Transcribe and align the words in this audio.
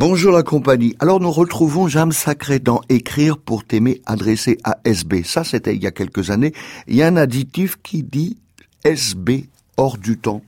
Bonjour 0.00 0.32
la 0.32 0.42
compagnie. 0.42 0.96
Alors 0.98 1.20
nous 1.20 1.30
retrouvons 1.30 1.86
Jam 1.86 2.10
Sacré 2.10 2.58
dans 2.58 2.80
Écrire 2.88 3.36
pour 3.36 3.66
t'aimer 3.66 4.00
adressé 4.06 4.56
à 4.64 4.78
SB. 4.86 5.24
Ça 5.24 5.44
c'était 5.44 5.76
il 5.76 5.82
y 5.82 5.86
a 5.86 5.90
quelques 5.90 6.30
années. 6.30 6.54
Il 6.86 6.96
y 6.96 7.02
a 7.02 7.06
un 7.06 7.18
additif 7.18 7.76
qui 7.82 8.02
dit 8.02 8.38
SB 8.82 9.50
hors 9.76 9.98
du 9.98 10.16
temps. 10.16 10.40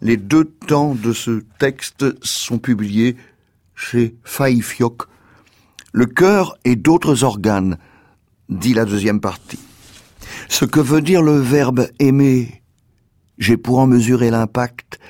Les 0.00 0.16
deux 0.16 0.44
temps 0.44 0.94
de 0.94 1.12
ce 1.12 1.42
texte 1.58 2.04
sont 2.24 2.58
publiés 2.58 3.16
chez 3.74 4.14
Faïfiok. 4.22 5.02
Le 5.92 6.06
cœur 6.06 6.56
et 6.64 6.76
d'autres 6.76 7.24
organes, 7.24 7.78
dit 8.48 8.74
la 8.74 8.84
deuxième 8.84 9.20
partie. 9.20 9.58
Ce 10.48 10.64
que 10.64 10.78
veut 10.78 11.02
dire 11.02 11.22
le 11.22 11.36
verbe 11.36 11.88
aimer, 11.98 12.62
j'ai 13.38 13.56
pour 13.56 13.80
en 13.80 13.88
mesurer 13.88 14.30
l'impact, 14.30 15.00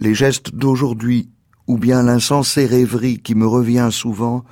les 0.00 0.14
gestes 0.14 0.54
d'aujourd'hui, 0.54 1.28
ou 1.72 1.78
bien 1.78 2.02
l'insensée 2.02 2.66
rêverie 2.66 3.18
qui 3.18 3.34
me 3.34 3.46
revient 3.46 3.88
souvent, 3.90 4.44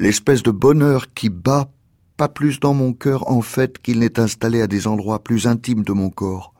l'espèce 0.00 0.42
de 0.42 0.50
bonheur 0.50 1.14
qui 1.14 1.28
bat 1.28 1.70
pas 2.16 2.28
plus 2.28 2.58
dans 2.58 2.74
mon 2.74 2.92
cœur 2.92 3.30
en 3.30 3.40
fait 3.40 3.78
qu'il 3.78 4.00
n'est 4.00 4.18
installé 4.18 4.60
à 4.60 4.66
des 4.66 4.88
endroits 4.88 5.22
plus 5.22 5.46
intimes 5.46 5.84
de 5.84 5.92
mon 5.92 6.10
corps. 6.10 6.52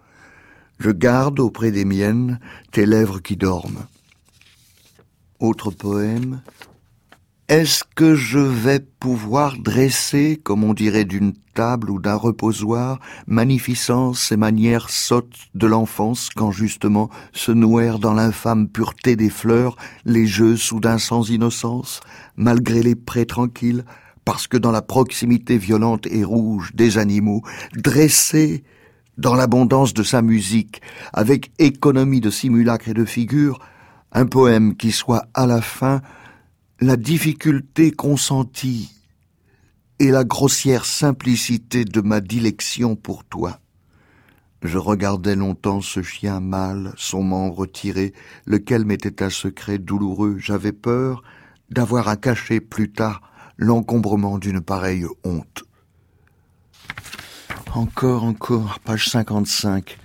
Je 0.78 0.92
garde 0.92 1.40
auprès 1.40 1.72
des 1.72 1.84
miennes 1.84 2.38
tes 2.70 2.86
lèvres 2.86 3.18
qui 3.18 3.36
dorment. 3.36 3.84
Autre 5.40 5.72
poème, 5.72 6.40
est-ce 7.50 7.82
que 7.96 8.14
je 8.14 8.38
vais 8.38 8.78
pouvoir 8.78 9.56
dresser, 9.58 10.40
comme 10.40 10.62
on 10.62 10.72
dirait 10.72 11.04
d'une 11.04 11.32
table 11.52 11.90
ou 11.90 11.98
d'un 11.98 12.14
reposoir, 12.14 13.00
magnificence 13.26 14.30
et 14.30 14.36
manières 14.36 14.88
sottes 14.88 15.48
de 15.56 15.66
l'enfance 15.66 16.28
quand 16.30 16.52
justement 16.52 17.10
se 17.32 17.50
nouèrent 17.50 17.98
dans 17.98 18.14
l'infâme 18.14 18.68
pureté 18.68 19.16
des 19.16 19.30
fleurs 19.30 19.74
les 20.04 20.28
jeux 20.28 20.56
soudains 20.56 20.98
sans 20.98 21.28
innocence, 21.28 21.98
malgré 22.36 22.84
les 22.84 22.94
prés 22.94 23.26
tranquilles, 23.26 23.84
parce 24.24 24.46
que 24.46 24.56
dans 24.56 24.70
la 24.70 24.80
proximité 24.80 25.58
violente 25.58 26.06
et 26.06 26.22
rouge 26.22 26.70
des 26.74 26.98
animaux, 26.98 27.42
dressés 27.74 28.62
dans 29.18 29.34
l'abondance 29.34 29.92
de 29.92 30.04
sa 30.04 30.22
musique, 30.22 30.82
avec 31.12 31.50
économie 31.58 32.20
de 32.20 32.30
simulacre 32.30 32.90
et 32.90 32.94
de 32.94 33.04
figures, 33.04 33.58
un 34.12 34.26
poème 34.26 34.76
qui 34.76 34.92
soit 34.92 35.26
à 35.34 35.46
la 35.46 35.60
fin 35.60 36.00
la 36.80 36.96
difficulté 36.96 37.90
consentie 37.90 38.90
et 39.98 40.10
la 40.10 40.24
grossière 40.24 40.86
simplicité 40.86 41.84
de 41.84 42.00
ma 42.00 42.22
dilection 42.22 42.96
pour 42.96 43.24
toi. 43.24 43.60
Je 44.62 44.78
regardais 44.78 45.36
longtemps 45.36 45.82
ce 45.82 46.02
chien 46.02 46.40
mâle, 46.40 46.94
son 46.96 47.22
membre 47.22 47.66
tiré, 47.66 48.14
lequel 48.46 48.86
m'était 48.86 49.22
un 49.22 49.28
secret 49.28 49.78
douloureux. 49.78 50.36
J'avais 50.38 50.72
peur 50.72 51.22
d'avoir 51.68 52.08
à 52.08 52.16
cacher 52.16 52.60
plus 52.60 52.90
tard 52.90 53.20
l'encombrement 53.58 54.38
d'une 54.38 54.62
pareille 54.62 55.04
honte. 55.22 55.64
Encore, 57.74 58.24
encore, 58.24 58.80
page 58.80 59.06
55. 59.10 59.98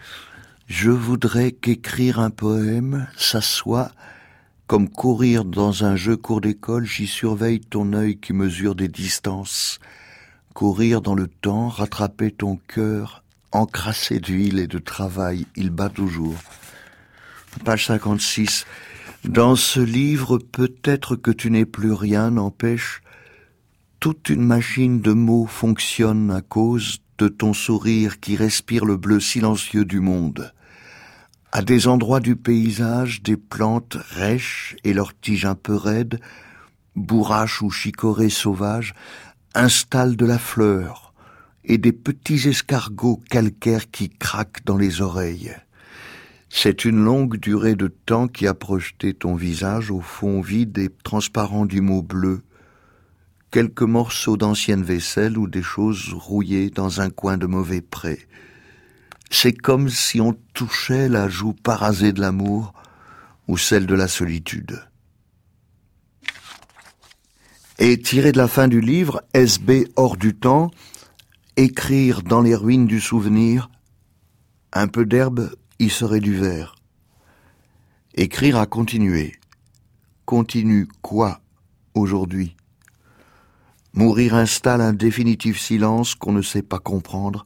Je 0.67 0.91
voudrais 0.91 1.53
qu'écrire 1.53 2.19
un 2.19 2.31
poème, 2.31 3.07
ça 3.17 3.39
comme 4.67 4.89
courir 4.89 5.45
dans 5.45 5.83
un 5.83 5.95
jeu 5.95 6.17
cours 6.17 6.41
d'école, 6.41 6.85
j'y 6.85 7.07
surveille 7.07 7.59
ton 7.59 7.93
œil 7.93 8.17
qui 8.17 8.33
mesure 8.33 8.75
des 8.75 8.87
distances. 8.87 9.79
Courir 10.53 11.01
dans 11.01 11.15
le 11.15 11.27
temps, 11.27 11.67
rattraper 11.67 12.31
ton 12.31 12.57
cœur, 12.67 13.23
encrassé 13.51 14.19
d'huile 14.19 14.59
et 14.59 14.67
de 14.67 14.79
travail, 14.79 15.45
il 15.55 15.69
bat 15.69 15.89
toujours. 15.89 16.35
Page 17.63 17.85
56. 17.85 18.65
Dans 19.23 19.55
ce 19.55 19.79
livre, 19.79 20.39
peut-être 20.39 21.15
que 21.15 21.31
tu 21.31 21.51
n'es 21.51 21.65
plus 21.65 21.93
rien, 21.93 22.31
n'empêche, 22.31 23.01
toute 23.99 24.29
une 24.29 24.45
machine 24.45 25.01
de 25.01 25.13
mots 25.13 25.47
fonctionne 25.47 26.31
à 26.31 26.41
cause 26.41 26.99
de 27.17 27.27
ton 27.27 27.53
sourire 27.53 28.19
qui 28.19 28.35
respire 28.35 28.85
le 28.85 28.97
bleu 28.97 29.19
silencieux 29.19 29.85
du 29.85 29.99
monde. 29.99 30.53
À 31.57 31.61
des 31.61 31.87
endroits 31.87 32.19
du 32.19 32.35
paysage, 32.35 33.23
des 33.23 33.37
plantes 33.37 33.95
rêches 34.09 34.75
et 34.83 34.91
leurs 34.91 35.17
tiges 35.17 35.45
un 35.45 35.55
peu 35.55 35.73
raides, 35.73 36.19
bourraches 36.97 37.61
ou 37.61 37.69
chicorées 37.69 38.29
sauvages, 38.29 38.93
installent 39.53 40.17
de 40.17 40.25
la 40.25 40.37
fleur 40.37 41.13
et 41.63 41.77
des 41.77 41.93
petits 41.93 42.49
escargots 42.49 43.21
calcaires 43.29 43.89
qui 43.89 44.09
craquent 44.09 44.65
dans 44.65 44.75
les 44.75 44.99
oreilles. 44.99 45.55
C'est 46.49 46.83
une 46.83 47.01
longue 47.01 47.37
durée 47.37 47.75
de 47.75 47.87
temps 47.87 48.27
qui 48.27 48.47
a 48.47 48.53
projeté 48.53 49.13
ton 49.13 49.35
visage 49.35 49.91
au 49.91 50.01
fond 50.01 50.41
vide 50.41 50.77
et 50.77 50.89
transparent 51.05 51.65
du 51.65 51.79
mot 51.79 52.01
bleu, 52.01 52.41
quelques 53.51 53.81
morceaux 53.81 54.35
d'ancienne 54.35 54.83
vaisselle 54.83 55.37
ou 55.37 55.47
des 55.47 55.63
choses 55.63 56.11
rouillées 56.11 56.69
dans 56.69 56.99
un 56.99 57.09
coin 57.09 57.37
de 57.37 57.45
mauvais 57.45 57.79
pré. 57.79 58.27
C'est 59.29 59.53
comme 59.53 59.89
si 59.89 60.21
on 60.21 60.33
touchait 60.53 61.09
la 61.09 61.27
joue 61.27 61.53
parasée 61.53 62.13
de 62.13 62.21
l'amour 62.21 62.73
ou 63.47 63.57
celle 63.57 63.85
de 63.85 63.95
la 63.95 64.07
solitude. 64.07 64.81
Et 67.77 67.99
tiré 67.99 68.31
de 68.31 68.37
la 68.37 68.47
fin 68.47 68.67
du 68.67 68.79
livre, 68.79 69.21
SB 69.33 69.91
hors 69.95 70.15
du 70.15 70.33
temps, 70.33 70.71
écrire 71.57 72.21
dans 72.21 72.41
les 72.41 72.55
ruines 72.55 72.87
du 72.87 73.01
souvenir, 73.01 73.69
un 74.71 74.87
peu 74.87 75.05
d'herbe 75.05 75.51
y 75.79 75.89
serait 75.89 76.21
du 76.21 76.35
verre. 76.35 76.75
Écrire 78.13 78.57
à 78.57 78.65
continuer. 78.65 79.35
Continue 80.25 80.87
quoi 81.01 81.41
aujourd'hui? 81.93 82.55
Mourir 83.93 84.35
installe 84.35 84.81
un 84.81 84.93
définitif 84.93 85.59
silence 85.59 86.15
qu'on 86.15 86.33
ne 86.33 86.41
sait 86.41 86.61
pas 86.61 86.79
comprendre, 86.79 87.45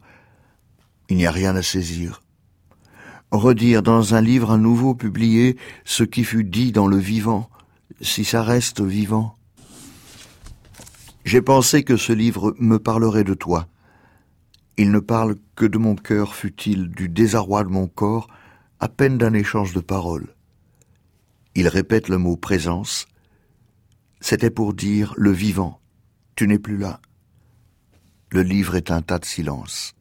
il 1.10 1.16
n'y 1.16 1.26
a 1.26 1.30
rien 1.32 1.56
à 1.56 1.62
saisir. 1.62 2.22
Redire 3.32 3.82
dans 3.82 4.14
un 4.14 4.20
livre 4.20 4.52
à 4.52 4.56
nouveau 4.56 4.94
publié 4.94 5.56
ce 5.84 6.04
qui 6.04 6.24
fut 6.24 6.44
dit 6.44 6.72
dans 6.72 6.86
le 6.86 6.96
vivant, 6.96 7.50
si 8.00 8.24
ça 8.24 8.42
reste 8.42 8.80
vivant. 8.80 9.36
J'ai 11.24 11.42
pensé 11.42 11.82
que 11.82 11.96
ce 11.96 12.12
livre 12.12 12.54
me 12.58 12.78
parlerait 12.78 13.24
de 13.24 13.34
toi. 13.34 13.68
Il 14.78 14.92
ne 14.92 15.00
parle 15.00 15.36
que 15.56 15.66
de 15.66 15.78
mon 15.78 15.96
cœur 15.96 16.34
futile, 16.34 16.88
du 16.88 17.08
désarroi 17.08 17.64
de 17.64 17.68
mon 17.68 17.88
corps, 17.88 18.28
à 18.78 18.88
peine 18.88 19.18
d'un 19.18 19.34
échange 19.34 19.74
de 19.74 19.80
paroles. 19.80 20.34
Il 21.54 21.68
répète 21.68 22.08
le 22.08 22.18
mot 22.18 22.36
présence. 22.36 23.06
C'était 24.20 24.50
pour 24.50 24.74
dire 24.74 25.12
le 25.16 25.32
vivant. 25.32 25.80
Tu 26.36 26.46
n'es 26.46 26.58
plus 26.58 26.78
là. 26.78 27.00
Le 28.30 28.42
livre 28.42 28.76
est 28.76 28.90
un 28.90 29.02
tas 29.02 29.18
de 29.18 29.24
silence. 29.24 29.94